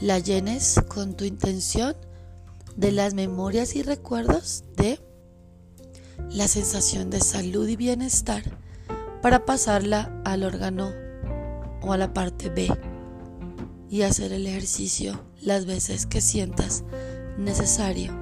la 0.00 0.18
llenes 0.18 0.80
con 0.88 1.16
tu 1.16 1.24
intención 1.24 1.96
de 2.76 2.92
las 2.92 3.14
memorias 3.14 3.76
y 3.76 3.82
recuerdos 3.82 4.64
de 4.76 5.00
la 6.30 6.48
sensación 6.48 7.10
de 7.10 7.20
salud 7.20 7.68
y 7.68 7.76
bienestar 7.76 8.42
para 9.22 9.44
pasarla 9.44 10.20
al 10.24 10.42
órgano 10.42 10.92
o 11.82 11.92
a 11.92 11.98
la 11.98 12.12
parte 12.12 12.50
B 12.50 12.68
y 13.88 14.02
hacer 14.02 14.32
el 14.32 14.46
ejercicio 14.46 15.24
las 15.40 15.66
veces 15.66 16.06
que 16.06 16.20
sientas 16.20 16.84
necesario 17.38 18.12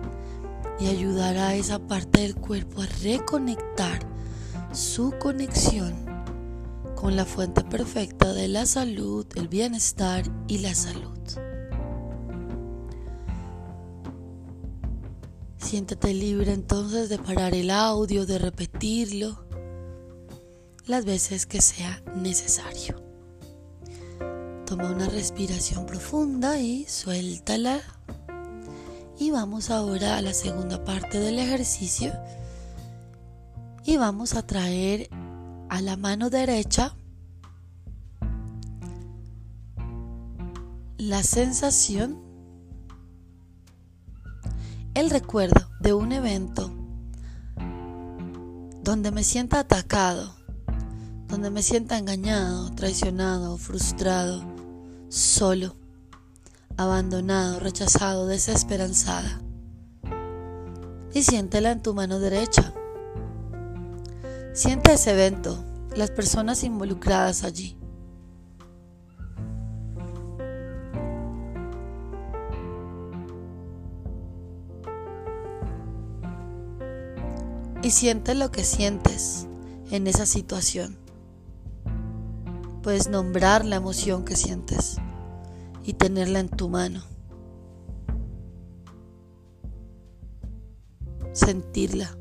y 0.78 0.86
ayudar 0.86 1.36
a 1.36 1.54
esa 1.54 1.78
parte 1.78 2.22
del 2.22 2.34
cuerpo 2.34 2.82
a 2.82 2.86
reconectar 3.02 4.00
su 4.72 5.14
conexión 5.18 5.94
con 6.94 7.16
la 7.16 7.24
fuente 7.24 7.62
perfecta 7.64 8.32
de 8.32 8.48
la 8.48 8.66
salud, 8.66 9.26
el 9.34 9.48
bienestar 9.48 10.24
y 10.46 10.58
la 10.58 10.74
salud. 10.74 11.11
Siéntate 15.72 16.12
libre 16.12 16.52
entonces 16.52 17.08
de 17.08 17.16
parar 17.16 17.54
el 17.54 17.70
audio, 17.70 18.26
de 18.26 18.38
repetirlo 18.38 19.42
las 20.84 21.06
veces 21.06 21.46
que 21.46 21.62
sea 21.62 22.02
necesario. 22.14 23.02
Toma 24.66 24.90
una 24.90 25.08
respiración 25.08 25.86
profunda 25.86 26.60
y 26.60 26.84
suéltala. 26.84 27.80
Y 29.18 29.30
vamos 29.30 29.70
ahora 29.70 30.18
a 30.18 30.20
la 30.20 30.34
segunda 30.34 30.84
parte 30.84 31.18
del 31.18 31.38
ejercicio. 31.38 32.12
Y 33.86 33.96
vamos 33.96 34.34
a 34.34 34.46
traer 34.46 35.08
a 35.70 35.80
la 35.80 35.96
mano 35.96 36.28
derecha 36.28 36.94
la 40.98 41.22
sensación 41.22 42.31
el 44.94 45.08
recuerdo 45.08 45.70
de 45.80 45.94
un 45.94 46.12
evento 46.12 46.70
donde 48.82 49.10
me 49.10 49.24
sienta 49.24 49.60
atacado, 49.60 50.34
donde 51.28 51.50
me 51.50 51.62
sienta 51.62 51.96
engañado, 51.96 52.70
traicionado, 52.72 53.56
frustrado, 53.56 54.44
solo, 55.08 55.76
abandonado, 56.76 57.60
rechazado, 57.60 58.26
desesperanzada. 58.26 59.40
Y 61.14 61.22
siéntela 61.22 61.70
en 61.70 61.82
tu 61.82 61.94
mano 61.94 62.18
derecha. 62.18 62.74
Siente 64.52 64.94
ese 64.94 65.12
evento, 65.12 65.64
las 65.96 66.10
personas 66.10 66.64
involucradas 66.64 67.44
allí. 67.44 67.76
Y 77.82 77.90
siente 77.90 78.34
lo 78.34 78.50
que 78.50 78.64
sientes 78.64 79.46
en 79.90 80.06
esa 80.06 80.26
situación. 80.26 80.96
Puedes 82.82 83.08
nombrar 83.08 83.64
la 83.64 83.76
emoción 83.76 84.24
que 84.24 84.36
sientes 84.36 84.96
y 85.84 85.94
tenerla 85.94 86.40
en 86.40 86.48
tu 86.48 86.68
mano. 86.68 87.02
Sentirla. 91.32 92.16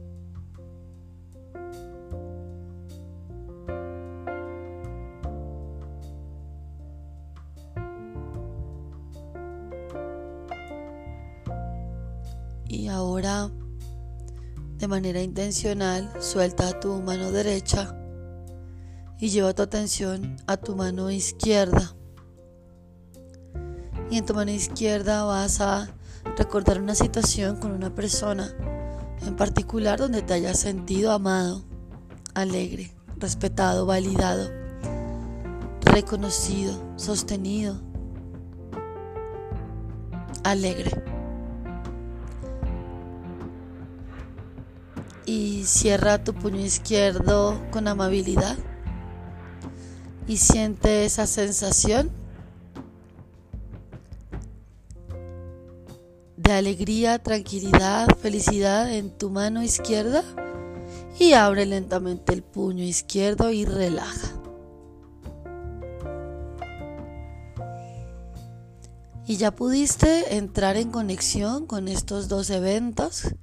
De 14.82 14.88
manera 14.88 15.22
intencional, 15.22 16.12
suelta 16.20 16.80
tu 16.80 17.04
mano 17.04 17.32
derecha 17.32 17.96
y 19.20 19.30
lleva 19.30 19.54
tu 19.54 19.62
atención 19.62 20.38
a 20.48 20.58
tu 20.58 20.76
mano 20.76 21.12
izquierda. 21.12 21.96
Y 24.10 24.18
en 24.18 24.26
tu 24.26 24.34
mano 24.34 24.50
izquierda 24.50 25.24
vas 25.24 25.62
a 25.62 25.88
recordar 26.36 26.82
una 26.82 26.96
situación 26.96 27.58
con 27.58 27.72
una 27.74 27.94
persona 27.94 28.56
en 29.22 29.36
particular 29.36 30.00
donde 30.00 30.24
te 30.24 30.34
hayas 30.34 30.60
sentido 30.60 31.12
amado, 31.12 31.64
alegre, 32.34 32.92
respetado, 33.18 33.86
validado, 33.86 34.50
reconocido, 35.82 36.74
sostenido. 36.96 37.80
alegre. 40.44 41.11
Y 45.34 45.64
cierra 45.64 46.22
tu 46.22 46.34
puño 46.34 46.60
izquierdo 46.60 47.58
con 47.72 47.88
amabilidad. 47.88 48.58
Y 50.28 50.36
siente 50.36 51.06
esa 51.06 51.26
sensación 51.26 52.12
de 56.36 56.52
alegría, 56.52 57.18
tranquilidad, 57.20 58.10
felicidad 58.18 58.94
en 58.94 59.10
tu 59.18 59.30
mano 59.30 59.64
izquierda. 59.64 60.22
Y 61.18 61.32
abre 61.32 61.66
lentamente 61.66 62.34
el 62.34 62.44
puño 62.44 62.84
izquierdo 62.84 63.52
y 63.52 63.64
relaja. 63.64 64.34
y 69.28 69.38
ya 69.38 69.52
pudiste 69.52 70.36
entrar 70.36 70.76
en 70.76 70.92
conexión 70.92 71.66
con 71.66 71.88
estos 71.88 72.28
dos 72.28 72.50
eventos, 72.50 73.34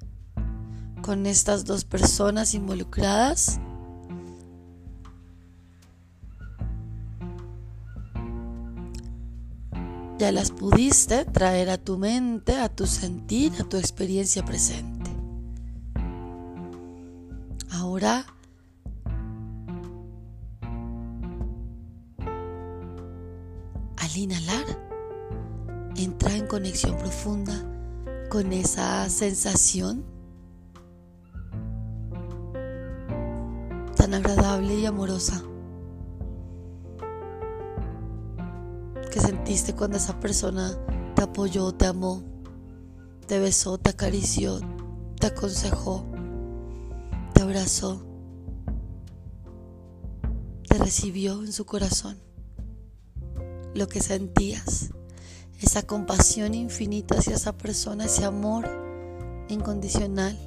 con 1.08 1.24
estas 1.24 1.64
dos 1.64 1.86
personas 1.86 2.52
involucradas. 2.52 3.58
Ya 10.18 10.30
las 10.32 10.50
pudiste 10.50 11.24
traer 11.24 11.70
a 11.70 11.78
tu 11.78 11.96
mente, 11.96 12.56
a 12.56 12.68
tu 12.68 12.86
sentir, 12.86 13.54
a 13.58 13.64
tu 13.64 13.78
experiencia 13.78 14.44
presente. 14.44 15.10
Ahora 17.70 18.26
al 23.96 24.14
inhalar 24.14 24.66
entra 25.96 26.36
en 26.36 26.46
conexión 26.46 26.98
profunda 26.98 27.54
con 28.28 28.52
esa 28.52 29.08
sensación 29.08 30.17
agradable 34.14 34.74
y 34.74 34.86
amorosa 34.86 35.42
que 39.10 39.20
sentiste 39.20 39.74
cuando 39.74 39.96
esa 39.96 40.20
persona 40.20 40.76
te 41.14 41.22
apoyó, 41.22 41.72
te 41.72 41.86
amó, 41.86 42.22
te 43.26 43.38
besó, 43.38 43.78
te 43.78 43.90
acarició, 43.90 44.60
te 45.18 45.28
aconsejó, 45.28 46.04
te 47.34 47.42
abrazó, 47.42 48.04
te 50.68 50.78
recibió 50.78 51.42
en 51.42 51.52
su 51.52 51.64
corazón 51.64 52.18
lo 53.74 53.88
que 53.88 54.00
sentías 54.00 54.90
esa 55.60 55.82
compasión 55.82 56.54
infinita 56.54 57.18
hacia 57.18 57.34
esa 57.34 57.56
persona, 57.56 58.04
ese 58.04 58.24
amor 58.24 58.68
incondicional. 59.48 60.38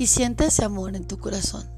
Y 0.00 0.06
siente 0.06 0.46
ese 0.46 0.64
amor 0.64 0.96
en 0.96 1.06
tu 1.06 1.18
corazón. 1.18 1.68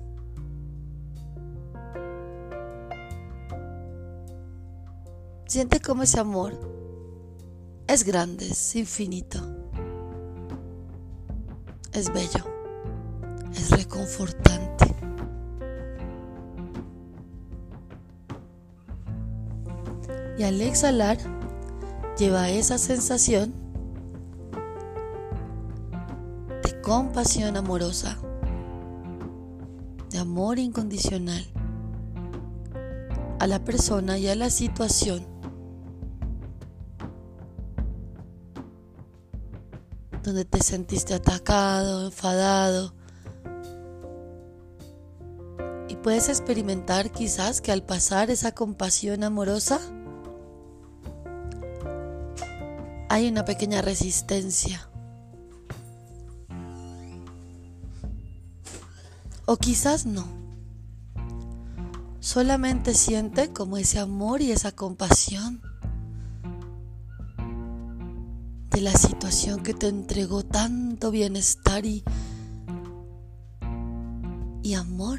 Siente 5.48 5.80
como 5.80 6.04
ese 6.04 6.20
amor 6.20 6.56
es 7.88 8.04
grande, 8.04 8.46
es 8.46 8.76
infinito, 8.76 9.40
es 11.92 12.12
bello, 12.12 12.44
es 13.56 13.70
reconfortante. 13.70 14.94
Y 20.38 20.44
al 20.44 20.60
exhalar, 20.60 21.18
lleva 22.16 22.50
esa 22.50 22.78
sensación 22.78 23.61
compasión 26.82 27.56
amorosa, 27.56 28.18
de 30.10 30.18
amor 30.18 30.58
incondicional 30.58 31.46
a 33.38 33.46
la 33.46 33.64
persona 33.64 34.18
y 34.18 34.28
a 34.28 34.34
la 34.34 34.50
situación 34.50 35.26
donde 40.22 40.44
te 40.44 40.62
sentiste 40.62 41.14
atacado, 41.14 42.06
enfadado. 42.06 42.94
Y 45.88 45.96
puedes 45.96 46.28
experimentar 46.28 47.10
quizás 47.10 47.60
que 47.60 47.72
al 47.72 47.82
pasar 47.82 48.30
esa 48.30 48.52
compasión 48.52 49.24
amorosa, 49.24 49.80
hay 53.08 53.28
una 53.28 53.44
pequeña 53.44 53.82
resistencia. 53.82 54.91
O 59.52 59.58
quizás 59.58 60.06
no. 60.06 60.24
Solamente 62.20 62.94
siente 62.94 63.52
como 63.52 63.76
ese 63.76 63.98
amor 63.98 64.40
y 64.40 64.50
esa 64.50 64.72
compasión 64.72 65.60
de 68.70 68.80
la 68.80 68.92
situación 68.92 69.62
que 69.62 69.74
te 69.74 69.88
entregó 69.88 70.42
tanto 70.42 71.10
bienestar 71.10 71.84
y, 71.84 72.02
y 74.62 74.72
amor 74.72 75.18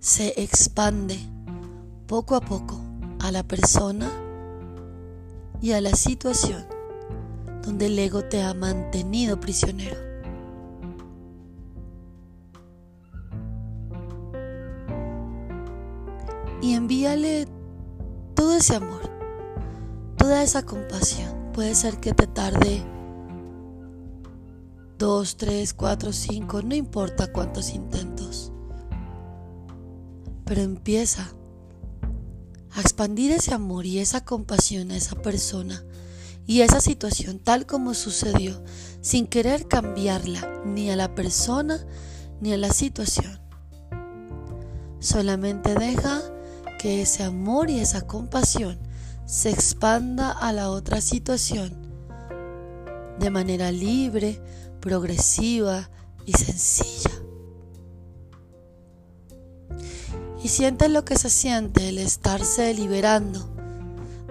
se 0.00 0.32
expande 0.40 1.18
poco 2.06 2.36
a 2.36 2.40
poco 2.40 2.80
a 3.20 3.30
la 3.30 3.42
persona 3.42 4.10
y 5.60 5.72
a 5.72 5.82
la 5.82 5.94
situación 5.94 6.64
donde 7.62 7.84
el 7.84 7.98
ego 7.98 8.24
te 8.24 8.40
ha 8.42 8.54
mantenido 8.54 9.38
prisionero. 9.38 10.07
Envíale 16.88 17.46
todo 18.34 18.56
ese 18.56 18.74
amor, 18.74 19.02
toda 20.16 20.42
esa 20.42 20.62
compasión. 20.62 21.52
Puede 21.52 21.74
ser 21.74 21.98
que 22.00 22.14
te 22.14 22.26
tarde 22.26 22.82
dos, 24.96 25.36
tres, 25.36 25.74
cuatro, 25.74 26.14
cinco, 26.14 26.62
no 26.62 26.74
importa 26.74 27.30
cuántos 27.30 27.74
intentos. 27.74 28.52
Pero 30.46 30.62
empieza 30.62 31.30
a 32.72 32.80
expandir 32.80 33.32
ese 33.32 33.52
amor 33.52 33.84
y 33.84 33.98
esa 33.98 34.24
compasión 34.24 34.90
a 34.90 34.96
esa 34.96 35.16
persona 35.16 35.84
y 36.46 36.62
esa 36.62 36.80
situación 36.80 37.38
tal 37.38 37.66
como 37.66 37.92
sucedió, 37.92 38.64
sin 39.02 39.26
querer 39.26 39.68
cambiarla 39.68 40.62
ni 40.64 40.90
a 40.90 40.96
la 40.96 41.14
persona 41.14 41.84
ni 42.40 42.54
a 42.54 42.56
la 42.56 42.70
situación. 42.70 43.38
Solamente 45.00 45.74
deja 45.74 46.22
que 46.78 47.02
ese 47.02 47.24
amor 47.24 47.68
y 47.68 47.80
esa 47.80 48.06
compasión 48.06 48.78
se 49.26 49.50
expanda 49.50 50.30
a 50.30 50.52
la 50.52 50.70
otra 50.70 51.00
situación 51.00 51.76
de 53.18 53.30
manera 53.30 53.72
libre, 53.72 54.40
progresiva 54.80 55.90
y 56.24 56.32
sencilla. 56.32 57.10
y 60.42 60.48
siente 60.48 60.88
lo 60.88 61.04
que 61.04 61.16
se 61.16 61.30
siente 61.30 61.88
el 61.88 61.98
estarse 61.98 62.72
liberando 62.72 63.48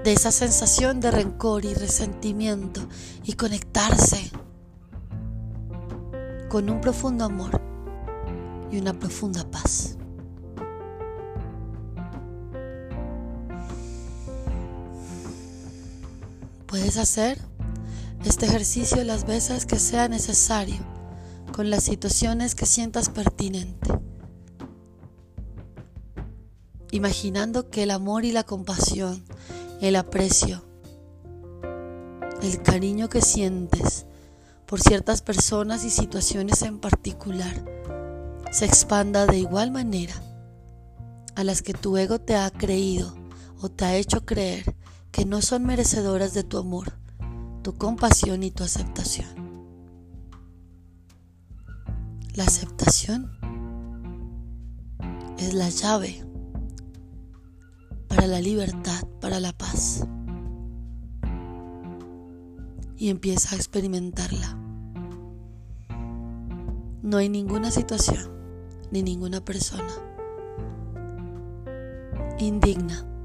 de 0.04 0.14
esa 0.14 0.32
sensación 0.32 1.00
de 1.00 1.12
rencor 1.12 1.66
y 1.66 1.74
resentimiento 1.74 2.88
y 3.24 3.34
conectarse 3.34 4.32
con 6.50 6.70
un 6.70 6.80
profundo 6.80 7.26
amor 7.26 7.62
y 8.72 8.78
una 8.78 8.94
profunda 8.94 9.50
paz. 9.52 9.97
Puedes 16.78 16.98
hacer 16.98 17.40
este 18.24 18.46
ejercicio 18.46 19.04
las 19.04 19.26
veces 19.26 19.66
que 19.66 19.80
sea 19.80 20.08
necesario 20.10 20.78
con 21.52 21.72
las 21.72 21.84
situaciones 21.84 22.54
que 22.54 22.68
sientas 22.68 23.10
pertinente. 23.10 23.90
Imaginando 26.92 27.72
que 27.72 27.82
el 27.82 27.90
amor 27.90 28.26
y 28.26 28.32
la 28.32 28.44
compasión, 28.44 29.26
el 29.82 29.96
aprecio, 29.96 30.64
el 32.44 32.62
cariño 32.62 33.10
que 33.10 33.24
sientes 33.24 34.06
por 34.68 34.80
ciertas 34.80 35.24
personas 35.24 35.84
y 35.84 35.90
situaciones 35.90 36.62
en 36.62 36.78
particular 36.78 37.56
se 38.52 38.66
expanda 38.66 39.26
de 39.26 39.40
igual 39.40 39.72
manera 39.72 40.14
a 41.34 41.44
las 41.44 41.64
que 41.64 41.74
tu 41.74 41.98
ego 41.98 42.22
te 42.22 42.36
ha 42.36 42.52
creído 42.52 43.16
o 43.62 43.70
te 43.70 43.86
ha 43.86 43.96
hecho 43.96 44.28
creer 44.28 44.77
que 45.18 45.26
no 45.26 45.42
son 45.42 45.66
merecedoras 45.66 46.36
de 46.36 46.44
tu 46.44 46.60
amor, 46.60 46.94
tu 47.64 47.74
compasión 47.74 48.44
y 48.44 48.52
tu 48.52 48.64
aceptación. 48.64 49.28
La 52.36 52.44
aceptación 52.44 53.32
es 55.40 55.56
la 55.56 55.70
llave 55.70 56.24
para 58.08 58.28
la 58.28 58.42
libertad, 58.42 59.08
para 59.20 59.40
la 59.40 59.58
paz. 59.58 60.06
Y 62.96 63.10
empieza 63.10 63.56
a 63.56 63.58
experimentarla. 63.58 64.56
No 67.02 67.18
hay 67.18 67.30
ninguna 67.30 67.72
situación 67.72 68.30
ni 68.92 69.02
ninguna 69.02 69.44
persona 69.44 69.94
indigna 72.38 73.17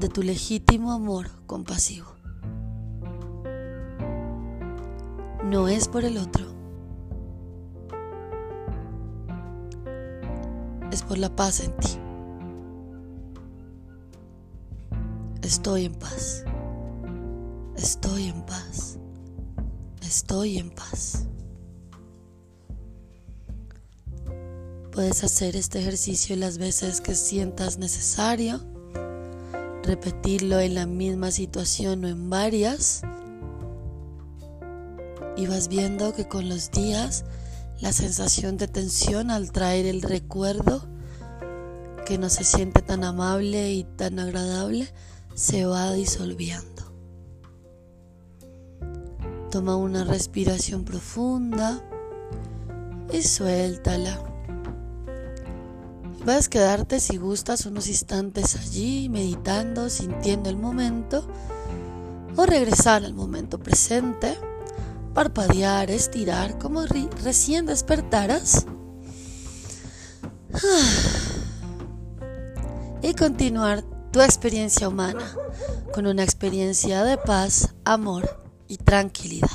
de 0.00 0.08
tu 0.08 0.22
legítimo 0.22 0.92
amor 0.92 1.28
compasivo. 1.46 2.06
No 5.44 5.68
es 5.68 5.88
por 5.88 6.04
el 6.04 6.16
otro. 6.16 6.46
Es 10.90 11.02
por 11.02 11.18
la 11.18 11.34
paz 11.36 11.60
en 11.60 11.76
ti. 11.76 11.90
Estoy 15.42 15.84
en 15.84 15.94
paz. 15.94 16.44
Estoy 17.76 18.28
en 18.28 18.42
paz. 18.46 18.98
Estoy 20.00 20.58
en 20.58 20.70
paz. 20.70 21.26
Puedes 24.92 25.22
hacer 25.24 25.56
este 25.56 25.78
ejercicio 25.80 26.36
las 26.36 26.58
veces 26.58 27.00
que 27.00 27.14
sientas 27.14 27.78
necesario, 27.78 28.60
repetirlo 29.82 30.60
en 30.60 30.74
la 30.74 30.86
misma 30.86 31.30
situación 31.30 32.04
o 32.04 32.08
en 32.08 32.30
varias. 32.30 33.02
Y 35.36 35.46
vas 35.46 35.68
viendo 35.68 36.12
que 36.12 36.28
con 36.28 36.48
los 36.48 36.70
días 36.70 37.24
la 37.80 37.92
sensación 37.92 38.56
de 38.56 38.68
tensión 38.68 39.30
al 39.30 39.52
traer 39.52 39.86
el 39.86 40.02
recuerdo 40.02 40.86
que 42.04 42.18
no 42.18 42.28
se 42.28 42.44
siente 42.44 42.82
tan 42.82 43.04
amable 43.04 43.72
y 43.72 43.84
tan 43.84 44.18
agradable 44.18 44.92
se 45.34 45.64
va 45.64 45.92
disolviendo. 45.92 46.92
Toma 49.50 49.76
una 49.76 50.04
respiración 50.04 50.84
profunda 50.84 51.82
y 53.12 53.22
suéltala. 53.22 54.29
Puedes 56.24 56.50
quedarte 56.50 57.00
si 57.00 57.16
gustas 57.16 57.64
unos 57.64 57.88
instantes 57.88 58.56
allí 58.56 59.08
meditando, 59.08 59.88
sintiendo 59.88 60.50
el 60.50 60.56
momento 60.56 61.26
o 62.36 62.44
regresar 62.44 63.04
al 63.04 63.14
momento 63.14 63.58
presente, 63.58 64.36
parpadear, 65.14 65.90
estirar 65.90 66.58
como 66.58 66.84
recién 67.22 67.66
despertaras 67.66 68.66
y 73.02 73.14
continuar 73.14 73.82
tu 74.12 74.20
experiencia 74.20 74.88
humana 74.88 75.24
con 75.92 76.06
una 76.06 76.22
experiencia 76.22 77.02
de 77.02 77.16
paz, 77.16 77.74
amor 77.84 78.28
y 78.68 78.76
tranquilidad. 78.76 79.48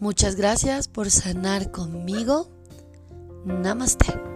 Muchas 0.00 0.36
gracias 0.36 0.88
por 0.88 1.10
sanar 1.10 1.70
conmigo. 1.70 2.48
Namaste. 3.44 4.33